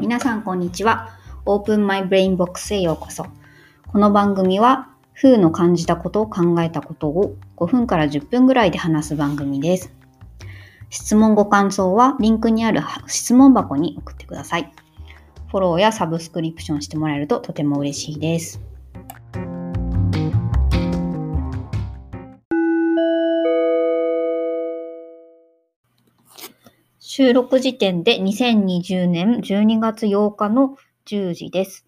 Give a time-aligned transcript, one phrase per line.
[0.00, 1.08] 皆さんこんにちは。
[1.44, 3.26] Open My Brain Box へようこそ。
[3.88, 9.92] この番組は、風の感じたことを考えたことを5分から10分ぐらいで話す番組です。
[10.88, 14.72] 質問ご感想はリンクにある質問箱に送ってください。
[15.48, 18.60] フォローやサブスクリプションしてもらえるととても嬉しいです。
[27.18, 30.76] 収録時点で2020年12月8日の
[31.06, 31.84] 10時です。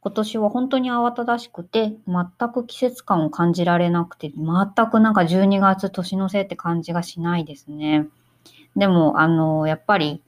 [0.00, 8.08] 今年は本当に慌ただしくて、全く季節感を感じられなくて、全くなんか12月年のせいって感じがしないですね。
[8.74, 10.20] でも、あの、やっぱり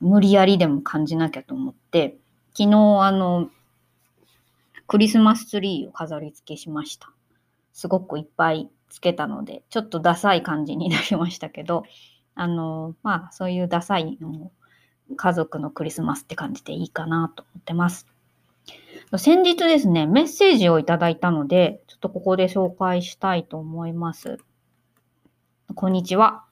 [0.00, 2.18] 無理やりでも感じなきゃと思って、
[2.54, 3.48] 昨日あの、
[4.86, 7.10] クリスマスツリーを飾り付けしました。
[7.72, 11.84] すごくいっぱいつけたので、ちょっとダサい感じになりましたけど、
[12.34, 14.50] あの、まあ、そういうダサいの
[15.16, 18.06] 家族のクリスマスって感じでいいかなと思ってます。
[19.18, 24.38] 先日ですね、メッセージをいただいたので、ちょっとここで紹介したいと思います。
[25.74, 26.44] こんにちは。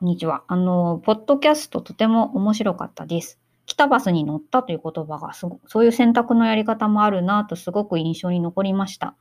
[0.00, 0.42] こんにちは。
[0.48, 3.38] あの、ポッドキャストとても面白かったです。
[3.66, 9.14] 来たバスに乗ったという言葉がすご、そういう選択のやり方もあるなとすごく印象に残りました。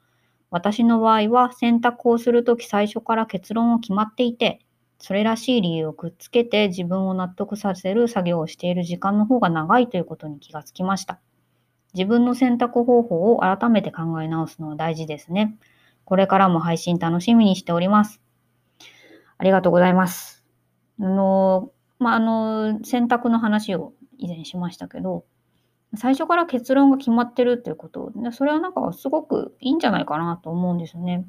[0.50, 4.60] 私の場合は選択をするとき最初から結論を決まっていて、
[5.00, 11.20] それらしい理由をくっつけて自分を納得させる作業をしている時間の方が長いということに気がつきました。
[11.94, 15.58] 自分の選択方法を改めて考え直すのは大事ですね。
[16.06, 18.22] これからも配信楽しみにしております。
[19.38, 20.44] ありがとうございます。
[21.00, 25.26] あの、まあ、あの、選択の話を以前しましたけど、
[25.96, 31.26] 最初から結論が決まってるっていうこと、それはなんかすごくいいんじゃないかなと思うんですよね。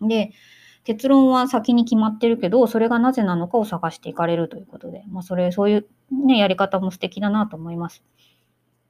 [0.00, 0.32] で、
[0.90, 8.02] 結論は先に決まってるけど、それがなぜなのかを探していかれるということで、まあ、それ、そういうね、やり方も素敵だなと思います。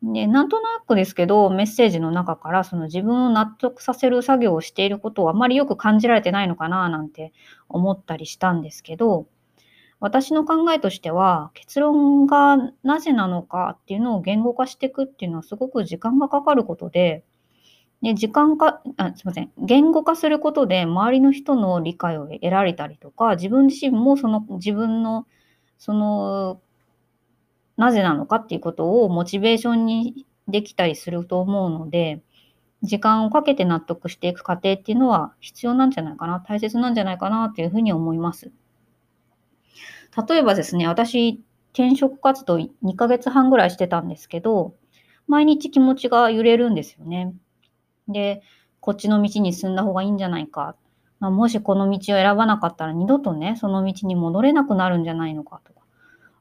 [0.02, 7.34] で、なんとなくですけど、メッセージの中から、その自分を納得させる作業をしていることをあまりよく感じられてないのかな、なんて
[7.68, 9.26] 思ったりしたんですけど、
[10.00, 17.24] 私の考えとしては、結論がなぜなのかっていうのを言語化していくっていうのはすごく時間がかかることで、
[18.02, 19.52] で、時間か、あ、すいません。
[19.58, 25.26] 言語化することで周りの人の理解を得られたりとか、自分自身もその自分の、
[25.78, 26.60] その、
[27.76, 32.22] なぜなのかっていうことをモチベーションにできたりすると思うので、
[32.82, 38.50] 時間をかけて納得していく過程っていうのは必要なんじゃないかな、大切なんじゃないかなというふうに思います。
[40.28, 44.74] 例えばですね、私、転職活動2ヶ月半ぐらいしてたんですけど、
[45.26, 47.32] 毎日気持ちが揺れるんですよね。
[48.08, 48.42] で、
[48.80, 50.76] こっちの道に進んだ方がいいんじゃないか。
[51.18, 55.80] まあ、もしこの道を選ばなかったら二度とね、その道に戻れなくなるんじゃないのかとか、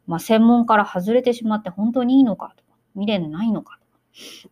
[0.07, 3.85] まあ、専門から外れてしまって本当にいいのかとか、未練ないのかと
[4.47, 4.49] か、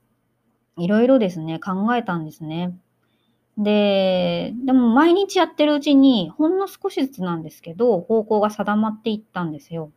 [0.78, 2.78] いろいろですね、考えたんですね。
[3.58, 9.92] で、でも毎日やってるうちに、ほんの少しずつなんですけど、方向が定まっていったんですよ。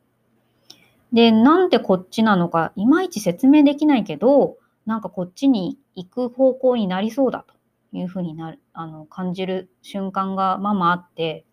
[1.12, 4.56] で、なんでこっちなのか、いまいち説明できないけど、
[4.86, 7.54] なんかこっちに行く方向になりそうだと
[7.92, 11.44] いうふうになる、あの、感じる瞬間がまあまあって、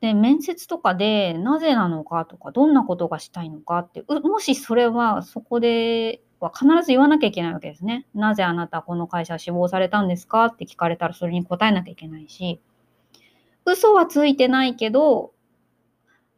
[0.00, 8.06] で、面接とかでなぜなのかとか、どんなことがしたいのかって、もしそれはそこでは必ず言わなきゃいけないわけですね。
[8.14, 12.60] なぜあなたこの会社志望されたんですかって聞かれたらそれに答えなきゃいけないし、
[13.64, 15.32] 嘘はついてないけど、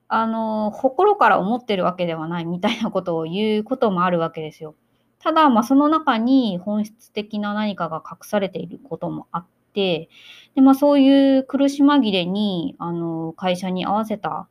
[0.09, 4.75] あの、心から思ってるわけではないみたいなことを言うこともあるわけですよ。
[5.21, 10.09] ただ、まあ、その中に本質的な何かが隠されていることもあって、
[10.55, 14.49] でまあ、そういう苦し紛れにあの会社に合わせた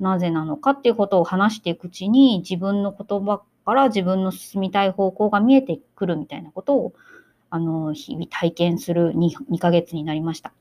[0.00, 6.92] なぜなのかっていうことを話していくうちに自分の言葉から自分の進みたい方向が見えてくるみたいなことを
[7.50, 10.52] あの日々体験する 2, 2ヶ月になりました。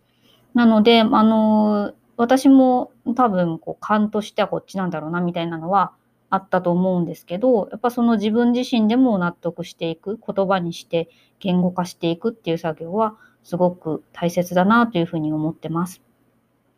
[0.54, 5.92] なので、あの私も多分こう勘としてはこっちなんだろうなみたいなのは
[6.30, 11.10] あったと思うんですけど、やっぱその自分自身でも納得していく、言葉にして
[11.40, 16.02] 言語化していくっていう作業はすごく大切だなというふうに思ってます。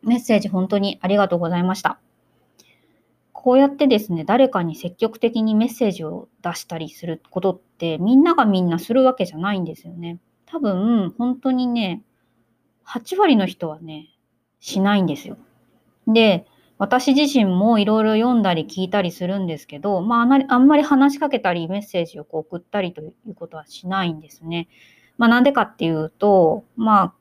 [0.04, 2.00] メッセージ本当にありがとうございました。
[3.34, 10.20] こうやってですね、誰かに積極的にメッセージを出したりすることってみんながみんなするわけじゃないんですよね。
[10.46, 12.04] 多分、本当にね、
[12.86, 14.10] 8割の人はね、
[14.60, 15.38] しないんですよ。
[16.06, 16.48] で、
[16.80, 24.70] 私自身もいろいろ読んだり聞いたりするんですけど、まあ、あんまり話しかけたりメッセージをこう送ったりということはしないんですね。
[25.18, 27.14] まあ、なんでかっていうと、まあ、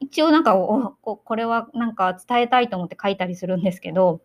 [0.00, 4.20] 一応なんかこれはなんか伝えたいと思って書いたりするんですけど、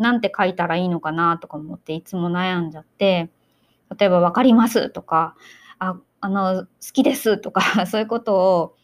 [0.00, 3.28] なんて書いたらいいのかなとか思っていつも悩んじゃって
[3.98, 5.36] 例えば「分かります」とか
[5.78, 8.76] 「ああの好きです」とか そういうことを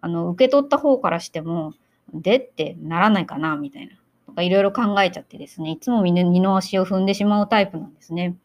[0.00, 1.74] あの受け取った方からしても
[2.14, 3.96] 「で?」ってならないかなみたいな。
[4.26, 8.36] とかいろいろ考えちゃってですねいつも二の足を踏んでしまうタイプなんですね。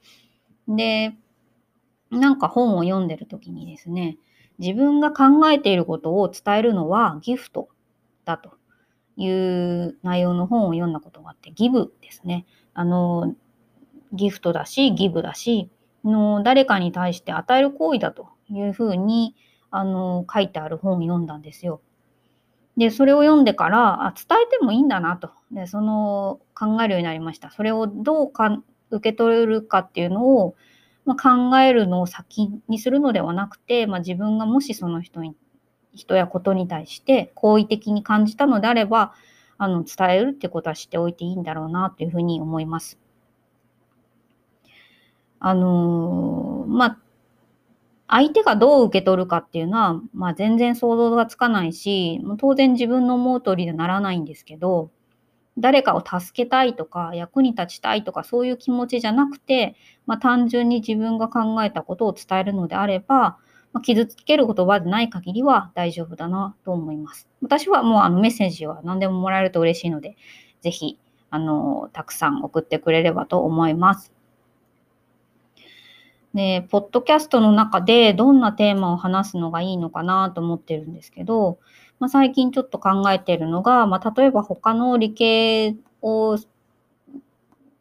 [0.67, 1.13] で
[2.11, 4.17] なんか本を読んでる時にですね
[4.59, 7.69] 自分が考えていることを伝えるのはギフト
[8.25, 8.51] だと
[9.17, 12.45] いう内容の本を読んだことがあって、ギブですね。
[12.73, 13.35] あの、
[14.13, 15.69] ギフトだし、ギブだし、
[16.03, 19.35] の誰かに対して与える行為だというふうに
[19.69, 21.81] あの書いてある本を読んだんですよ。
[22.77, 25.31] で、それを読んでから、あ伝えてもいいんだなと。
[25.51, 27.51] で、その考えるようになりました。
[27.51, 30.55] それをどうか受け取れるかっていうのを、
[31.05, 35.35] まあ、考えるのを先にするのではなくて、まあ、自分がもしその人に
[35.93, 39.13] 人やことに対して好意的に感じたのであれば、
[39.57, 42.97] あの、伝えるってことはしておいていいんだろうなというふうに思います。
[45.39, 46.97] あのー、まあ、
[48.13, 54.91] 相手がどう受け取るかっていうのは、まあ、全然想像がつかないし、当然自分の思う通りでならないんですけど、
[55.57, 59.75] 誰かを助けたいとか、役に立ちたいとか、そういう気持ちじゃなくて、
[60.05, 63.37] まあ、単純に自分が考えたことを伝えるのであれば、
[63.71, 67.29] まあ、傷つける言葉でない限りは大丈夫だなと思います。
[67.41, 70.17] 私はもうあのメッセージは何でももらえると嬉しいので、
[70.59, 70.99] ぜひ、
[71.29, 74.11] あの、たくさん送ってくれればと思います。
[76.33, 81.59] で、ポッドキャストの中でどんなテーマを話すのがいいのかなと思ってるんですけど、
[81.99, 86.37] まあ、最近ちょっと考えてるのが、まあ、例えば他の理系を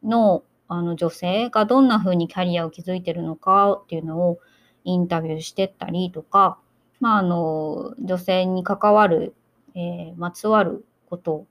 [0.03, 4.39] のあの女性がどんな風にキャリアを築いてるのかっていうのを
[4.85, 6.59] インタビューしてったりとか、
[7.01, 9.35] まあ、あの、女性に関わる、
[9.75, 11.47] えー、まつわること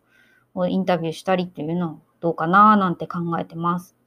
[0.55, 3.98] をインタビューしたりっていうのはどうかななんて考えてます。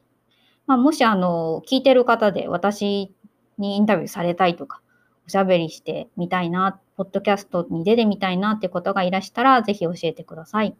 [0.72, 3.12] まあ、もし、あの、聞いてる方で私
[3.58, 4.80] にインタビューされたいとか、
[5.26, 10.74] おしゃべりしてみたいな、ポッドキャストに出てみたいなってことがいらしたら、ぜひ教えてください。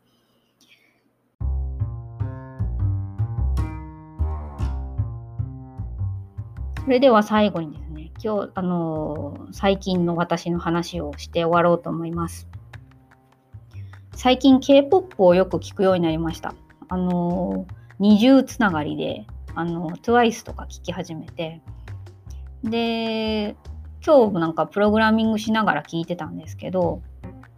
[6.83, 12.49] それでは最後にですね、今日、あの最近の私の話をして終わろうと思います。
[14.15, 16.55] 最近 K-POP をよく聞くようになりました。
[16.89, 17.67] あの
[17.99, 21.61] 二重つながりで、あの TWICE とか聞き始めて、
[22.65, 23.57] で、
[24.05, 27.03] 今日もなんかプログラミングしながら聞いてたんですけど、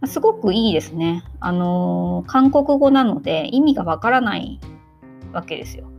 [0.05, 1.23] すごくいいですね。
[1.39, 4.59] あの韓国語なので意味がわからない
[5.31, 5.89] わけですよ。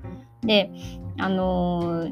[0.42, 0.70] で、
[1.18, 2.08] あの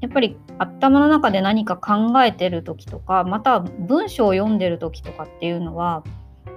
[0.00, 6.04] やっぱり頭の中で何か考えてる時とかまた文章を読んでる時とかっていうのは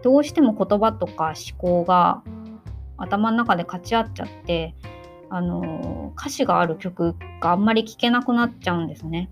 [0.04, 2.22] どうしても言葉とか思考が
[2.98, 4.76] 頭の中で勝ち合っちゃって
[5.30, 9.30] あの歌詞がある曲があんまり聴けなくなっちゃうんですね。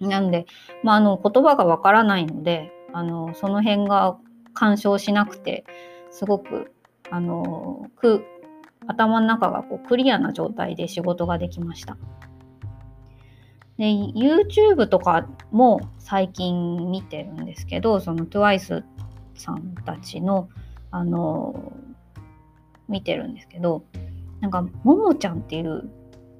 [0.00, 0.46] なんで、
[0.82, 4.18] まあ、あの言葉がわからないのであのその辺が
[4.52, 5.64] 干渉しなくて
[6.10, 6.72] すごく
[7.10, 7.90] あの
[8.86, 11.96] 頭の中がこうクリアな状態で仕事ができました。
[13.78, 18.84] で YouTube とかも最近見てるんですけどその TWICE
[19.34, 20.48] さんたちの
[20.90, 21.72] あの
[22.88, 23.84] 見てるんですけど
[24.40, 25.90] なんかももちゃんっていう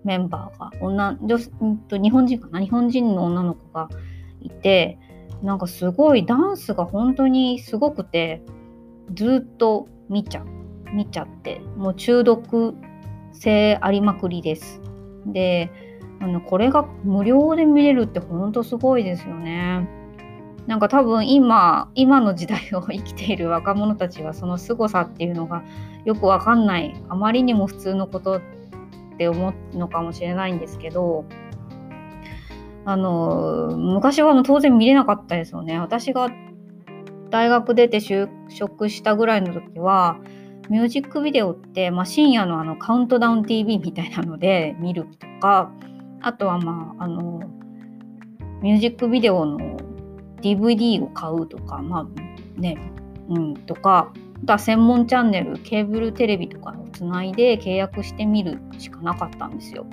[0.05, 2.61] メンバーが女女んと日本人かな？
[2.61, 3.88] 日本人の女の子が
[4.41, 4.99] いて
[5.43, 8.43] なんかすごいダンスが本当にすごくて
[9.15, 10.45] ずっと見ちゃ
[10.93, 12.75] 見ちゃってもう中毒
[13.33, 14.81] 性ありまくりです。
[15.26, 15.71] で
[16.21, 19.88] あのこれが無料で見れるってほんとすごいですよね。
[20.66, 25.62] なんか多分今今の時代を生きている若者たちはその凄さっていうのが
[26.04, 28.40] よくわかんないあまりにも普通のことっ
[29.18, 31.25] て思うのかもしれないんですけど
[32.85, 35.78] あの昔はもう当然見れなかったですよね。
[35.78, 36.30] 私が
[37.30, 40.18] 大学出て就職したぐらいの時は
[40.68, 45.73] ミュージックビデオって、まあ、深夜のあのカウントダウン TV みたいなので見るとか
[46.26, 47.40] あとはまあ、あの、
[48.61, 49.76] ミュージックビデオの
[50.55, 52.79] DVD を買うとか、まあね、
[53.29, 54.12] うん、とか、
[54.43, 59.87] あとは専門チャンネル、ケーブルテレビとかをつないで契約してみるしかなかったんですよ。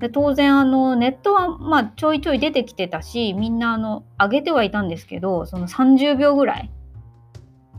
[0.00, 6.70] で当然あのネットはまあちょいちょい出てきてたしみんなあの上げてはいたんですけどその30秒ぐらい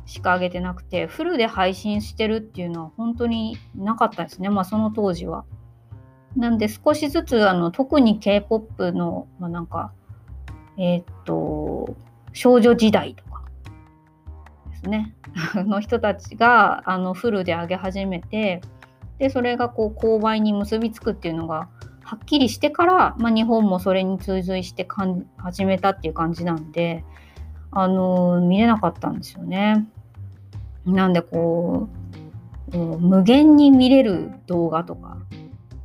[0.05, 5.45] しか上げてなくてフルで配信してるっていうのは本当になかったですねまあその当時は。
[6.35, 9.93] なんで少しずつあの特に K-POP の、まあ、なんか、
[10.77, 11.95] えー、っと、
[12.33, 13.43] 少女時代とか
[14.71, 15.15] ですね、
[15.55, 18.61] の人たちがあのフルで上げ始めて、
[19.17, 21.69] でそれがこう購買に結びつくっていうのが
[22.03, 27.03] はっきりしてから、まあ、日本もそれに追随してかん始めたっていう感じなんで、
[27.71, 29.87] あの見れなかったんですよね。
[30.85, 31.89] なんでこ
[32.73, 35.17] う無限に見れる動画とか、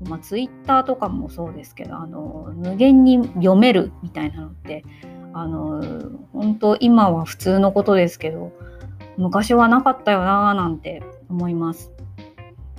[0.07, 4.85] まあ、ツイッターとかもそうですけどあの無限に読めるみたいなのって
[5.33, 5.83] あの
[6.33, 8.53] 本当今は普通のことですけど
[9.17, 11.93] 昔はなかったよななんて思います。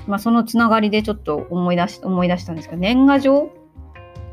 [0.07, 3.51] まあ、そのつながりでちょっと思い出し思い出したんですけど年賀状？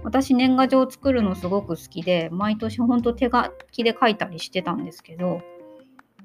[0.03, 5.43] 私年賀状作るのすごく好きで毎年ほんと手書きで書いたりしてたんですけど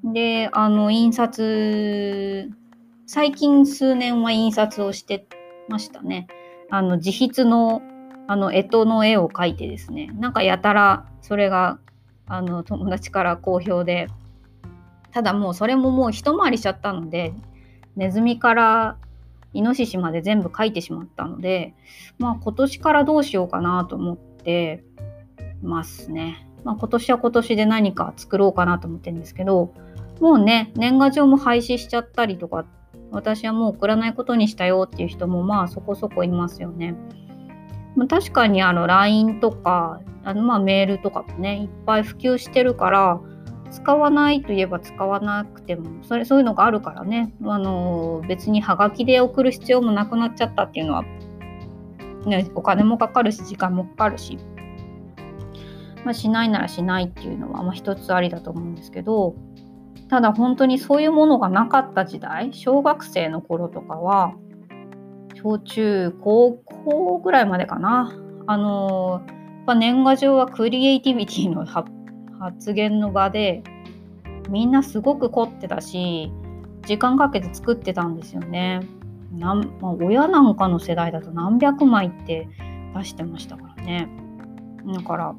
[0.02, 2.50] であの印刷
[3.06, 5.26] 最近数年は印刷をして
[5.68, 6.28] ましたね
[6.74, 7.82] あの自筆の
[8.26, 11.78] あの干支の絵を描いてですねなんかやたらそれが
[12.26, 14.08] あの友達から好評で
[15.12, 17.32] ただもうそれももう一回りしちゃったので
[17.96, 18.96] ネズミから
[19.52, 21.74] イノシシまで全部書いてしまったので、
[22.18, 24.82] まあ今年からどうしようかなと思って
[25.62, 26.48] ますね。
[26.64, 29.72] まあ今年は今年で何か作ろうかなと思ってるんですけど、
[30.20, 32.64] もうね、年賀状も廃止しちゃったりとか、
[33.14, 36.94] 私はもう送らないことにしたよっていう人もまあそこそこいますよね。
[37.96, 43.20] まあ、確かにあの LINE とかあのまあメールとかもね、いっぱい普及してるから、
[43.70, 47.34] 使わないといえば使わなくてもそれそういうのがあるからね。
[47.44, 51.04] あの別にはがきで送る必要もなくなっちゃったっていうのは、
[52.24, 54.38] ね、お金もかかるし時間もかかるし、
[56.04, 59.34] まあ、しないならしないっていうのは、まあ、一つありだと思うんですけど。
[60.08, 64.34] ただ本当にそういうものがなかった時代小学生の頃とかは
[65.42, 69.22] 小中高校ぐらいまでかなあの
[69.66, 73.62] や年賀状はクリエイティビティの発言の場で
[74.50, 76.30] みんなすごく凝ってたし
[76.86, 78.80] 時間かけて作ってたんですよね。
[79.32, 82.46] なんまあ、親なんかの世代だと何百枚って
[82.94, 84.08] 出してましたからね。
[84.86, 85.34] だから、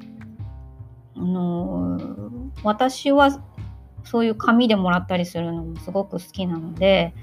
[1.16, 3.30] あのー、私は
[4.06, 7.14] そういう紙でもらったりするのもすごく好きなので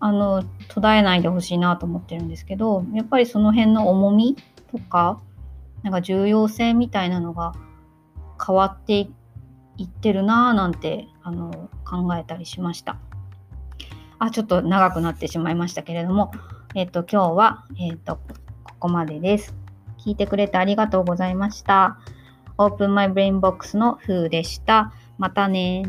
[0.00, 4.36] あの途絶えないでほしいなと思ってるんですけどやっぱりその辺の重み
[4.72, 5.20] とか
[5.82, 7.52] なんか重要性みたいなのが
[8.44, 9.08] 変わって
[9.78, 12.98] いってるなぁなんてあの考えたりしました。
[14.18, 16.30] あ、ちょっと長くなってしまいましたけれども、
[16.76, 18.20] えっ、と、今日は、えっ、と、
[18.62, 19.52] ここまでです。
[19.98, 21.98] 聞いてくれてありがとうございました。
[22.56, 24.92] Open My Brain Box の風でした。
[25.18, 25.82] またね